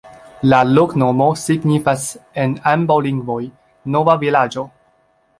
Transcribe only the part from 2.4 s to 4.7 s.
en ambaŭ lingvoj: nova vilaĝo.